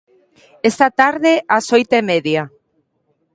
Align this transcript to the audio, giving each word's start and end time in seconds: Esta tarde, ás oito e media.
Esta 0.69 0.87
tarde, 0.99 1.33
ás 1.57 1.65
oito 1.77 1.93
e 2.01 2.03
media. 2.11 2.43